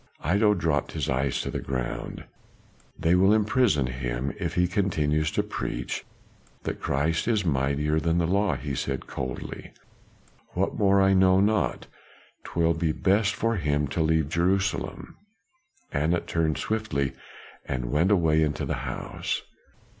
[0.25, 2.23] Iddo dropped his eyes to the ground.
[2.97, 6.03] "They will imprison him if he continues to preach
[6.63, 9.71] that the Christ is mightier than the law," he said coldly.
[10.55, 11.85] "What more I know not.
[12.43, 15.17] 'Twill be best for him to leave Jerusalem."
[15.93, 17.11] Anat turned swiftly
[17.67, 19.43] and went away into the house.